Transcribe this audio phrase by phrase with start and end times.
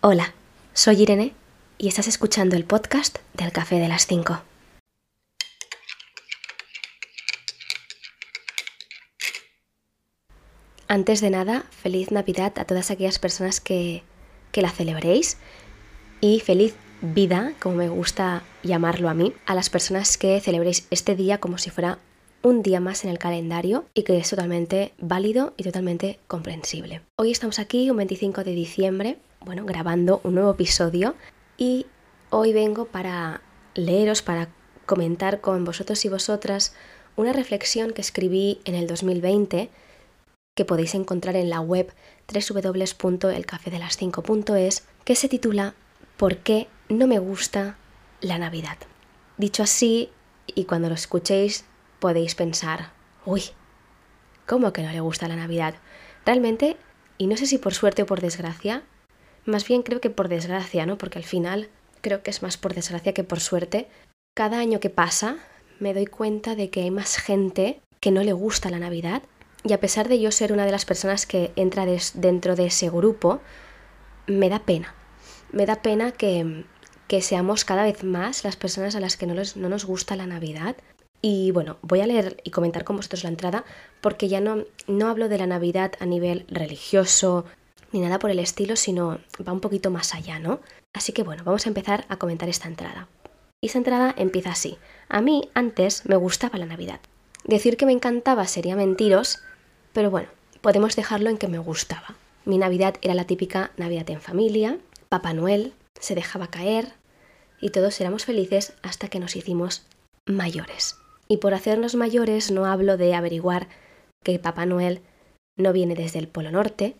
[0.00, 0.32] Hola,
[0.74, 1.32] soy Irene
[1.76, 4.40] y estás escuchando el podcast del Café de las 5.
[10.86, 14.04] Antes de nada, feliz Navidad a todas aquellas personas que,
[14.52, 15.36] que la celebréis
[16.20, 21.16] y feliz vida, como me gusta llamarlo a mí, a las personas que celebréis este
[21.16, 21.98] día como si fuera
[22.42, 27.00] un día más en el calendario y que es totalmente válido y totalmente comprensible.
[27.16, 29.18] Hoy estamos aquí, un 25 de diciembre,
[29.48, 31.14] bueno, grabando un nuevo episodio
[31.56, 31.86] y
[32.28, 33.40] hoy vengo para
[33.74, 34.50] leeros, para
[34.84, 36.74] comentar con vosotros y vosotras
[37.16, 39.70] una reflexión que escribí en el 2020
[40.54, 41.90] que podéis encontrar en la web
[42.30, 45.72] www.elcafedelas5.es que se titula
[46.18, 47.78] ¿Por qué no me gusta
[48.20, 48.76] la Navidad?
[49.38, 50.10] Dicho así,
[50.46, 51.64] y cuando lo escuchéis
[52.00, 52.92] podéis pensar,
[53.24, 53.44] uy,
[54.46, 55.76] ¿cómo que no le gusta la Navidad?
[56.26, 56.76] Realmente,
[57.16, 58.82] y no sé si por suerte o por desgracia,
[59.48, 60.98] más bien creo que por desgracia, ¿no?
[60.98, 61.68] Porque al final
[62.02, 63.88] creo que es más por desgracia que por suerte.
[64.36, 65.38] Cada año que pasa
[65.80, 69.22] me doy cuenta de que hay más gente que no le gusta la Navidad
[69.64, 72.90] y a pesar de yo ser una de las personas que entra dentro de ese
[72.90, 73.40] grupo,
[74.26, 74.94] me da pena.
[75.50, 76.64] Me da pena que,
[77.08, 80.26] que seamos cada vez más las personas a las que no, no nos gusta la
[80.26, 80.76] Navidad
[81.20, 83.64] y bueno, voy a leer y comentar con vosotros la entrada
[84.00, 87.44] porque ya no, no hablo de la Navidad a nivel religioso
[87.92, 90.60] ni nada por el estilo, sino va un poquito más allá, ¿no?
[90.94, 93.08] Así que bueno, vamos a empezar a comentar esta entrada.
[93.60, 94.78] Y esta entrada empieza así.
[95.08, 97.00] A mí antes me gustaba la Navidad.
[97.44, 99.40] Decir que me encantaba sería mentiros,
[99.92, 100.28] pero bueno,
[100.60, 102.14] podemos dejarlo en que me gustaba.
[102.44, 104.78] Mi Navidad era la típica Navidad en familia,
[105.08, 106.92] Papá Noel se dejaba caer
[107.60, 109.86] y todos éramos felices hasta que nos hicimos
[110.26, 110.96] mayores.
[111.28, 113.68] Y por hacernos mayores no hablo de averiguar
[114.22, 115.00] que Papá Noel
[115.56, 116.96] no viene desde el Polo Norte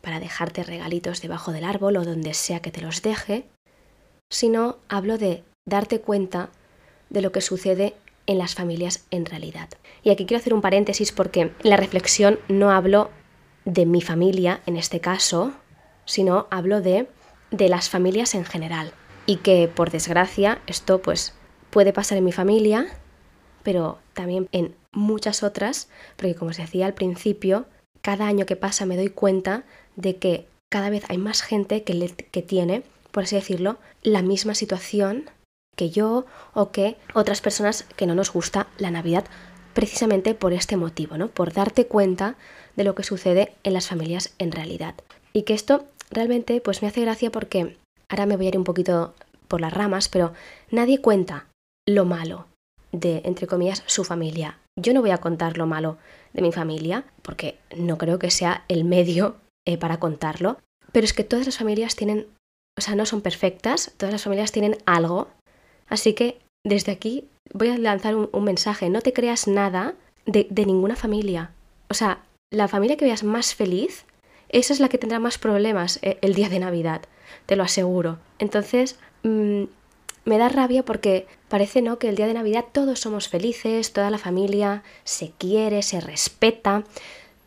[0.00, 3.44] para dejarte regalitos debajo del árbol o donde sea que te los deje,
[4.30, 6.50] sino hablo de darte cuenta
[7.10, 7.94] de lo que sucede
[8.26, 9.68] en las familias en realidad.
[10.02, 13.10] Y aquí quiero hacer un paréntesis porque en la reflexión no hablo
[13.64, 15.52] de mi familia en este caso,
[16.04, 17.08] sino hablo de,
[17.50, 18.92] de las familias en general.
[19.26, 21.34] Y que por desgracia esto pues
[21.70, 22.86] puede pasar en mi familia,
[23.62, 27.66] pero también en muchas otras, porque como os decía al principio,
[28.02, 29.64] cada año que pasa me doy cuenta
[29.96, 35.30] de que cada vez hay más gente que, tiene, por así decirlo, la misma situación
[35.76, 39.24] que yo o que otras personas que no nos gusta la Navidad
[39.74, 41.28] precisamente por este motivo, ¿no?
[41.28, 42.36] Por darte cuenta
[42.76, 44.94] de lo que sucede en las familias en realidad.
[45.32, 47.76] Y que esto realmente pues me hace gracia porque
[48.08, 49.14] ahora me voy a ir un poquito
[49.46, 50.32] por las ramas, pero
[50.70, 51.46] nadie cuenta
[51.86, 52.46] lo malo,
[52.92, 54.58] de, entre comillas, su familia.
[54.78, 55.98] Yo no voy a contar lo malo
[56.32, 60.58] de mi familia, porque no creo que sea el medio eh, para contarlo,
[60.92, 62.26] pero es que todas las familias tienen,
[62.78, 65.28] o sea, no son perfectas, todas las familias tienen algo,
[65.88, 69.94] así que desde aquí voy a lanzar un, mensaje, no te creas nada
[70.26, 71.50] de, ninguna familia.
[71.88, 72.22] O sea,
[72.52, 74.04] la familia que veas más feliz,
[74.48, 77.02] esa es la que tendrá más problemas eh, el día de Navidad,
[77.46, 78.18] te lo aseguro.
[78.38, 79.64] Entonces, mm,
[80.28, 84.10] me da rabia porque parece no que el día de Navidad todos somos felices, toda
[84.10, 86.84] la familia se quiere, se respeta,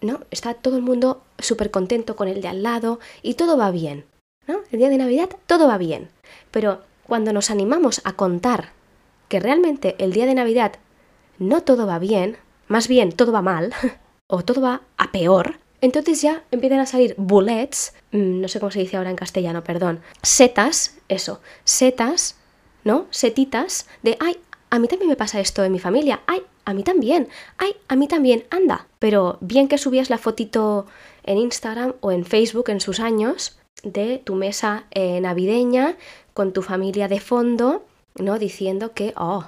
[0.01, 0.21] ¿no?
[0.31, 4.05] Está todo el mundo súper contento con el de al lado y todo va bien,
[4.47, 4.61] ¿no?
[4.71, 6.09] El día de Navidad todo va bien.
[6.49, 8.71] Pero cuando nos animamos a contar
[9.29, 10.73] que realmente el día de Navidad
[11.37, 12.37] no todo va bien,
[12.67, 13.73] más bien todo va mal,
[14.27, 18.71] o todo va a peor, entonces ya empiezan a salir bullets, mm, no sé cómo
[18.71, 22.40] se dice ahora en castellano, perdón, setas, eso, setas
[22.83, 23.07] ¿no?
[23.09, 24.37] Setitas de, ay,
[24.69, 27.27] a mí también me pasa esto en mi familia, ay, a mí también,
[27.57, 28.87] ay, a mí también, anda.
[28.99, 30.85] Pero bien que subías la fotito
[31.23, 35.97] en Instagram o en Facebook en sus años de tu mesa eh, navideña
[36.33, 38.39] con tu familia de fondo, ¿no?
[38.39, 39.45] Diciendo que, oh,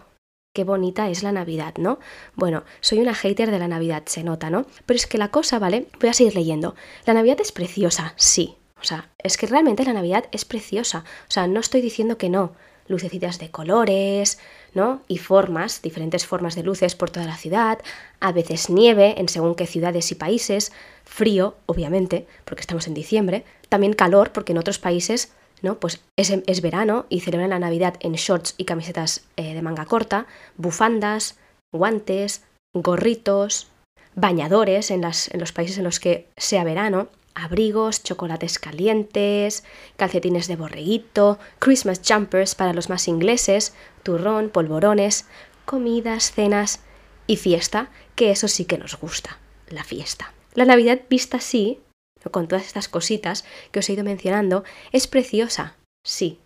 [0.54, 2.00] qué bonita es la Navidad, ¿no?
[2.36, 4.66] Bueno, soy una hater de la Navidad, se nota, ¿no?
[4.86, 5.88] Pero es que la cosa, ¿vale?
[6.00, 6.76] Voy a seguir leyendo.
[7.06, 8.56] La Navidad es preciosa, sí.
[8.82, 11.06] O sea, es que realmente la Navidad es preciosa.
[11.30, 12.54] O sea, no estoy diciendo que no
[12.88, 14.40] lucecitas de colores,
[14.74, 15.02] ¿no?
[15.08, 17.80] Y formas, diferentes formas de luces por toda la ciudad,
[18.20, 20.72] a veces nieve en según qué ciudades y países,
[21.04, 25.32] frío, obviamente, porque estamos en diciembre, también calor, porque en otros países,
[25.62, 25.80] ¿no?
[25.80, 30.28] Pues es, verano y celebran la Navidad en shorts y camisetas eh, de manga corta,
[30.58, 31.38] bufandas,
[31.72, 32.44] guantes,
[32.74, 33.68] gorritos,
[34.16, 39.64] bañadores en, las, en los países en los que sea verano, abrigos, chocolates calientes,
[39.96, 45.26] calcetines de borreguito, Christmas jumpers para los más ingleses, turrón, polvorones,
[45.66, 46.82] comidas, cenas
[47.28, 49.40] y fiesta, que eso sí que nos gusta,
[49.70, 50.34] la fiesta.
[50.54, 51.80] La Navidad vista así
[52.32, 55.76] con todas estas cositas que os he ido mencionando, es preciosa,
[56.06, 56.40] sí.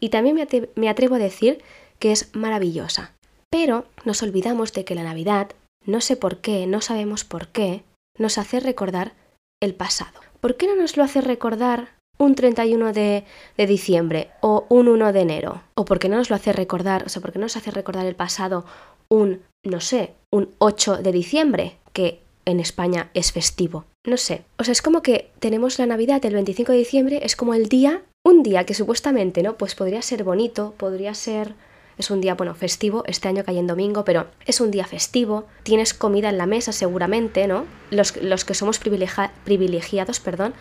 [0.00, 0.46] Y también
[0.76, 1.62] me atrevo a decir
[1.98, 3.14] que es maravillosa.
[3.50, 5.50] Pero nos olvidamos de que la Navidad,
[5.84, 7.82] no sé por qué, no sabemos por qué,
[8.16, 9.14] nos hace recordar
[9.60, 10.20] el pasado.
[10.40, 13.24] ¿Por qué no nos lo hace recordar un 31 de,
[13.56, 15.62] de, diciembre o un 1 de enero?
[15.74, 17.70] ¿O por qué no nos lo hace recordar, o sea, por qué no nos hace
[17.70, 18.64] recordar el pasado
[19.08, 23.84] un, no sé, un 8 de diciembre, que en España es festivo?
[24.06, 24.44] No sé.
[24.58, 27.68] O sea, es como que tenemos la Navidad el 25 de diciembre, es como el
[27.68, 29.56] día, un día que supuestamente, ¿no?
[29.56, 31.54] Pues podría ser bonito, podría ser
[31.98, 35.46] es un día, bueno, festivo, este año cae en domingo, pero es un día festivo,
[35.64, 37.66] tienes comida en la mesa seguramente, ¿no?
[37.90, 40.54] Los, los que somos privilegiados, perdón,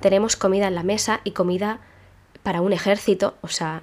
[0.00, 1.80] tenemos comida en la mesa y comida
[2.42, 3.82] para un ejército, o sea,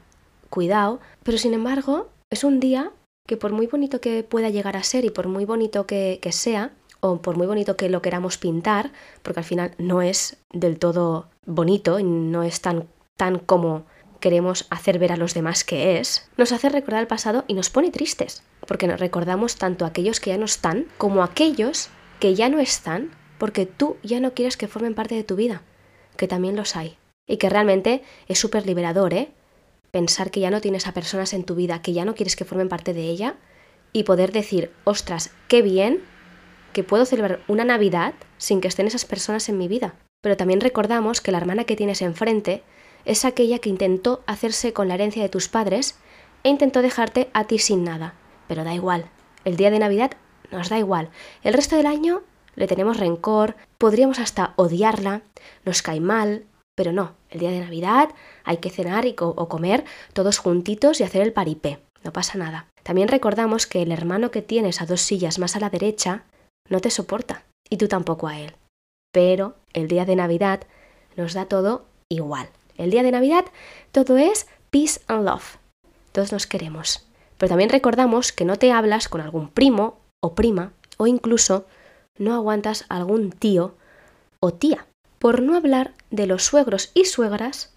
[0.49, 2.91] cuidado, pero sin embargo es un día
[3.27, 6.31] que por muy bonito que pueda llegar a ser y por muy bonito que, que
[6.31, 6.71] sea,
[7.01, 8.91] o por muy bonito que lo queramos pintar,
[9.23, 13.85] porque al final no es del todo bonito y no es tan, tan como
[14.23, 17.69] queremos hacer ver a los demás que es, nos hace recordar el pasado y nos
[17.69, 21.89] pone tristes, porque nos recordamos tanto a aquellos que ya no están como a aquellos
[22.21, 25.61] que ya no están porque tú ya no quieres que formen parte de tu vida,
[26.15, 26.95] que también los hay.
[27.27, 29.33] Y que realmente es súper liberador, ¿eh?
[29.91, 32.45] Pensar que ya no tienes a personas en tu vida, que ya no quieres que
[32.45, 33.35] formen parte de ella,
[33.91, 35.99] y poder decir, ostras, qué bien
[36.71, 39.95] que puedo celebrar una Navidad sin que estén esas personas en mi vida.
[40.21, 42.63] Pero también recordamos que la hermana que tienes enfrente
[43.05, 45.97] es aquella que intentó hacerse con la herencia de tus padres
[46.43, 48.15] e intentó dejarte a ti sin nada.
[48.47, 49.09] Pero da igual,
[49.45, 50.11] el día de Navidad
[50.51, 51.09] nos da igual.
[51.43, 52.23] El resto del año
[52.55, 55.21] le tenemos rencor, podríamos hasta odiarla,
[55.65, 56.45] nos cae mal,
[56.75, 58.09] pero no, el día de Navidad
[58.43, 62.67] hay que cenar y o comer todos juntitos y hacer el paripé, no pasa nada.
[62.83, 66.25] También recordamos que el hermano que tienes a dos sillas más a la derecha
[66.69, 68.53] no te soporta, y tú tampoco a él.
[69.11, 70.61] Pero el día de Navidad
[71.15, 72.49] nos da todo igual.
[72.77, 73.45] El día de Navidad
[73.91, 75.57] todo es peace and love.
[76.11, 77.05] Todos nos queremos.
[77.37, 81.65] Pero también recordamos que no te hablas con algún primo o prima o incluso
[82.17, 83.75] no aguantas algún tío
[84.39, 84.85] o tía.
[85.19, 87.73] Por no hablar de los suegros y suegras,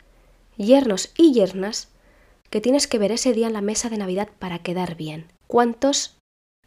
[0.57, 1.89] yernos y yernas
[2.51, 5.27] que tienes que ver ese día en la mesa de Navidad para quedar bien.
[5.47, 6.17] ¿Cuántos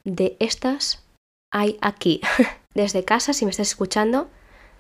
[0.04, 1.04] de estas
[1.52, 2.22] hay aquí?
[2.74, 4.30] Desde casa, si me estás escuchando,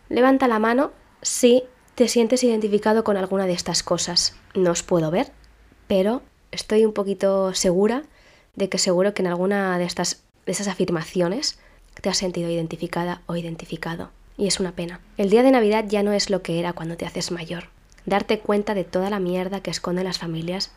[0.10, 0.92] levanta la mano
[1.22, 1.64] si
[2.00, 4.34] te sientes identificado con alguna de estas cosas.
[4.54, 5.34] No os puedo ver,
[5.88, 8.04] pero estoy un poquito segura
[8.56, 11.60] de que seguro que en alguna de estas de esas afirmaciones
[12.02, 14.12] te has sentido identificada o identificado.
[14.38, 15.02] Y es una pena.
[15.18, 17.66] El día de Navidad ya no es lo que era cuando te haces mayor.
[18.06, 20.72] Darte cuenta de toda la mierda que esconden las familias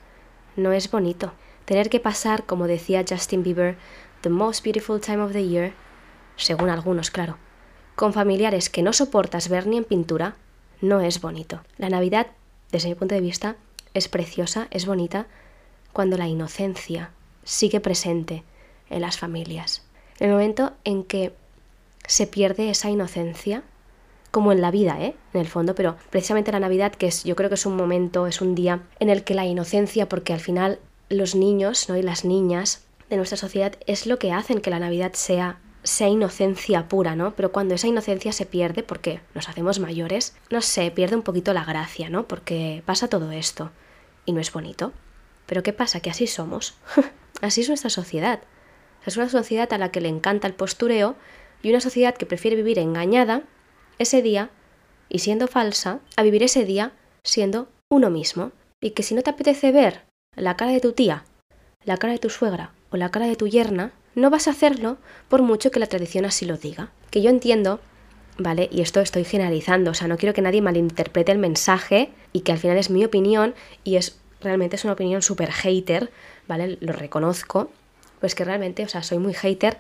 [0.57, 1.35] no es bonito.
[1.67, 3.77] Tener que pasar, como decía Justin Bieber,
[4.23, 5.73] the most beautiful time of the year,
[6.35, 7.37] según algunos, claro,
[7.95, 10.35] con familiares que no soportas ver ni en pintura,
[10.83, 11.63] no es bonito.
[11.79, 12.27] La Navidad,
[12.71, 13.57] desde mi punto de vista,
[13.95, 15.27] es preciosa, es bonita,
[15.95, 17.11] cuando la inocencia
[17.45, 18.45] sigue presente
[18.91, 19.83] en las familias.
[20.19, 21.33] El momento en que
[22.07, 23.63] se pierde esa inocencia,
[24.31, 25.15] como en la vida, ¿eh?
[25.35, 28.27] En el fondo, pero precisamente la Navidad, que es, yo creo que es un momento,
[28.27, 30.79] es un día en el que la inocencia, porque al final
[31.09, 31.97] los niños ¿no?
[31.97, 36.09] y las niñas de nuestra sociedad es lo que hacen que la Navidad sea sea
[36.09, 37.35] inocencia pura, ¿no?
[37.35, 41.53] Pero cuando esa inocencia se pierde, porque nos hacemos mayores, no sé, pierde un poquito
[41.53, 42.29] la gracia, ¿no?
[42.29, 43.71] Porque pasa todo esto
[44.25, 44.93] y no es bonito.
[45.47, 46.01] Pero ¿qué pasa?
[46.01, 46.75] Que así somos.
[47.41, 48.41] así es nuestra sociedad.
[49.05, 51.17] Es una sociedad a la que le encanta el postureo
[51.63, 53.43] y una sociedad que prefiere vivir engañada
[53.99, 54.51] ese día
[55.09, 56.93] y siendo falsa a vivir ese día
[57.25, 58.53] siendo uno mismo.
[58.81, 60.05] Y que si no te apetece ver
[60.37, 61.25] la cara de tu tía,
[61.85, 64.99] la cara de tu suegra o la cara de tu yerna, no vas a hacerlo
[65.29, 66.91] por mucho que la tradición así lo diga.
[67.11, 67.81] Que yo entiendo,
[68.39, 68.69] ¿vale?
[68.73, 72.53] Y esto estoy generalizando, o sea, no quiero que nadie malinterprete el mensaje y que
[72.53, 73.55] al final es mi opinión
[73.85, 76.11] y es realmente es una opinión súper hater,
[76.49, 76.79] ¿vale?
[76.81, 77.71] Lo reconozco,
[78.21, 79.79] pues que realmente, o sea, soy muy hater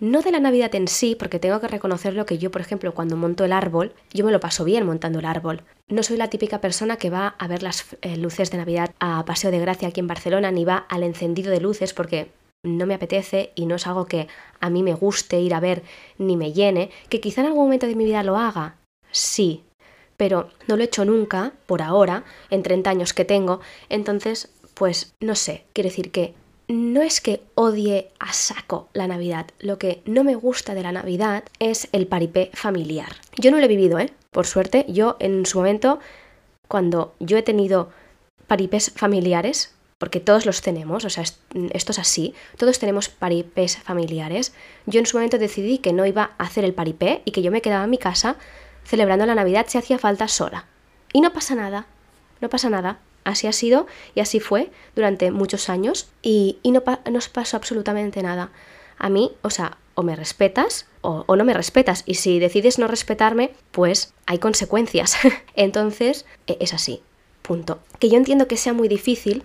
[0.00, 2.94] no de la Navidad en sí, porque tengo que reconocer lo que yo, por ejemplo,
[2.94, 5.62] cuando monto el árbol, yo me lo paso bien montando el árbol.
[5.88, 9.24] No soy la típica persona que va a ver las eh, luces de Navidad a
[9.24, 12.28] Paseo de Gracia aquí en Barcelona, ni va al encendido de luces, porque
[12.64, 14.26] no me apetece y no es algo que
[14.60, 15.82] a mí me guste ir a ver
[16.18, 18.76] ni me llene, que quizá en algún momento de mi vida lo haga,
[19.12, 19.62] sí,
[20.16, 25.14] pero no lo he hecho nunca, por ahora, en 30 años que tengo, entonces, pues
[25.20, 26.34] no sé, quiere decir que
[26.66, 30.92] no es que odie a saco la Navidad, lo que no me gusta de la
[30.92, 33.16] Navidad es el paripé familiar.
[33.36, 34.12] Yo no lo he vivido, ¿eh?
[34.30, 35.98] Por suerte, yo en su momento,
[36.66, 37.90] cuando yo he tenido
[38.46, 39.73] paripés familiares,
[40.04, 44.52] porque todos los tenemos, o sea, esto es así, todos tenemos paripés familiares.
[44.84, 47.50] Yo en su momento decidí que no iba a hacer el paripé y que yo
[47.50, 48.36] me quedaba en mi casa
[48.84, 50.66] celebrando la Navidad si hacía falta sola.
[51.14, 51.86] Y no pasa nada,
[52.42, 52.98] no pasa nada.
[53.24, 58.50] Así ha sido y así fue durante muchos años y, no, nos pasó absolutamente nada.
[58.98, 62.02] A mí, o sea, o me respetas o, o, no me respetas.
[62.04, 65.16] Y si decides no respetarme, pues hay consecuencias.
[65.54, 67.00] Entonces, e, es así.
[67.40, 67.78] Punto.
[67.98, 69.44] Que yo entiendo que sea muy difícil,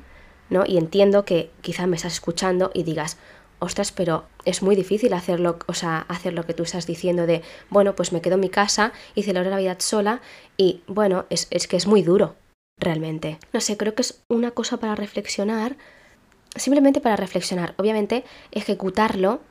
[0.49, 0.63] ¿no?
[0.65, 3.17] Y entiendo que quizá me estás escuchando y digas,
[3.59, 7.41] ostras, pero es muy difícil hacerlo, o sea, hacer lo que tú estás diciendo de,
[7.69, 10.21] bueno, pues me quedo en mi casa y celebro la Navidad sola
[10.57, 12.35] y, bueno, es, es que es muy duro,
[12.77, 13.37] realmente.
[13.53, 15.77] No sé, creo que es una cosa para reflexionar,
[16.55, 17.73] simplemente para reflexionar.
[17.77, 19.41] Obviamente, ejecutarlo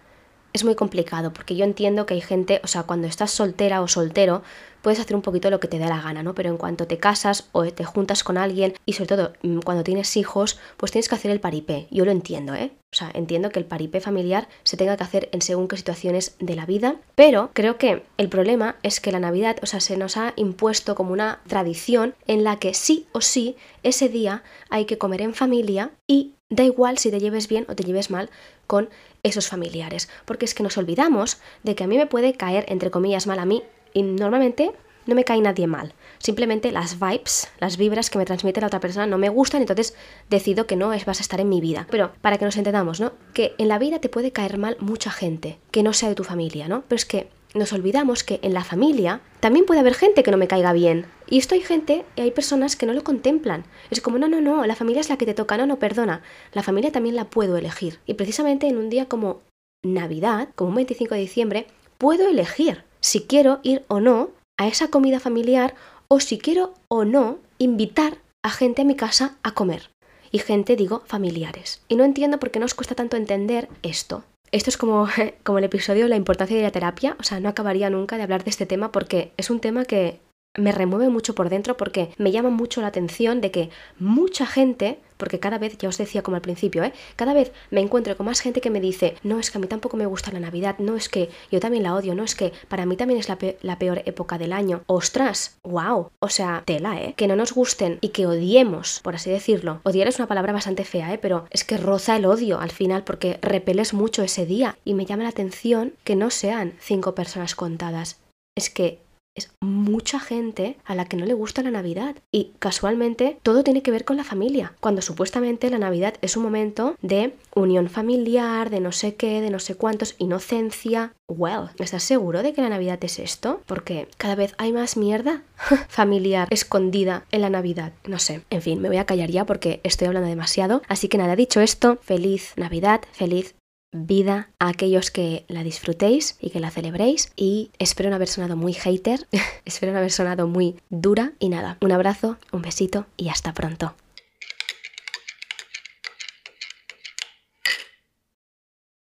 [0.53, 3.89] es muy complicado, porque yo entiendo que hay gente, o sea, cuando estás soltera o
[3.89, 4.43] soltero,
[4.83, 6.35] puedes hacer un poquito lo que te dé la gana, ¿no?
[6.35, 9.85] Pero en cuanto te casas o te juntas con alguien y sobre todo mm, cuando
[9.85, 11.89] tienes hijos, pues tienes que hacer el paripé.
[11.91, 12.73] Yo lo entiendo, ¿eh?
[12.93, 16.37] O sea, entiendo que el paripé familiar se tenga que hacer en según qué situaciones
[16.39, 19.99] de la vida, pero creo que el problema es que la Navidad, o sea, se
[19.99, 24.87] nos ha impuesto como una tradición en la que sí o sí ese día hay
[24.87, 28.31] que comer en familia y da igual si te lleves bien o te lleves mal
[28.67, 28.89] con
[29.23, 32.91] esos familiares, porque es que nos olvidamos de que a mí me puede caer, entre
[32.91, 33.63] comillas, mal a mí
[33.93, 34.73] y normalmente
[35.07, 35.95] no me cae nadie mal.
[36.19, 39.95] Simplemente las vibes, las vibras que me transmite la otra persona no me gustan, entonces
[40.29, 41.87] decido que no es, vas a estar en mi vida.
[41.91, 43.13] Pero para que nos entendamos, ¿no?
[43.35, 46.25] Que en la vida te puede caer mal mucha gente, que no sea de tu
[46.25, 46.85] familia, ¿no?
[46.89, 50.37] Pero es que nos olvidamos que en la familia también puede haber gente que no
[50.37, 51.07] me caiga bien.
[51.27, 53.65] Y esto hay gente, y hay personas que no lo contemplan.
[53.91, 56.23] Es como, no, no, no, la familia es la que te toca, no, no, perdona.
[56.53, 58.01] La familia también la puedo elegir.
[58.07, 59.41] Y precisamente en un día como
[59.85, 61.67] Navidad, como un 25 de diciembre,
[61.99, 65.75] puedo elegir si quiero ir o no a esa comida familiar
[66.09, 69.91] o si quiero o no invitar a gente a mi casa a comer.
[70.31, 71.81] Y gente, digo, familiares.
[71.89, 74.25] Y no entiendo por qué nos cuesta tanto entender esto.
[74.53, 75.09] Esto es como,
[75.45, 78.45] como el episodio la importancia de la terapia, o sea, no acabaría nunca de hablar
[78.45, 80.21] de este tema porque es un tema que
[80.57, 84.99] me remueve mucho por dentro porque me llama mucho la atención de que mucha gente,
[85.19, 86.95] porque cada vez, ya os decía como al principio, ¿eh?
[87.17, 89.67] cada vez me encuentro con más gente que me dice, no es que a mí
[89.67, 92.53] tampoco me gusta la Navidad, no es que yo también la odio, no es que
[92.69, 94.83] para mí también es la, la peor época del año.
[94.87, 97.15] Ostras, wow, o sea, tela, ¿eh?
[97.17, 99.81] Que no nos gusten y que odiemos, por así decirlo.
[99.85, 101.19] Odiar es una palabra bastante fea, ¿eh?
[101.19, 105.05] Pero es que roza el odio al final porque repeles mucho ese día y me
[105.05, 108.19] llama la atención que no sean cinco personas contadas.
[108.57, 108.99] Es que
[109.39, 112.17] es mucha gente a la que no le gusta la Navidad.
[112.33, 116.43] Y casualmente todo tiene que ver con la familia, cuando supuestamente la Navidad es un
[116.43, 121.13] momento de unión familiar, de no sé qué, de no sé cuántos, inocencia.
[121.29, 123.61] Well, ¿estás seguro de que la Navidad es esto?
[123.67, 125.43] Porque cada vez hay más mierda
[125.89, 127.93] familiar escondida en la Navidad.
[128.07, 128.43] No sé.
[128.51, 130.83] En fin, me voy a callar ya porque estoy hablando demasiado.
[130.89, 133.55] Así que nada, dicho esto, feliz Navidad, feliz
[133.93, 138.57] vida a aquellos que la disfrutéis y que la celebréis y espero no haber sonado
[138.57, 139.27] muy hater,
[139.65, 143.95] espero no haber sonado muy dura y nada, un abrazo, un besito y hasta pronto.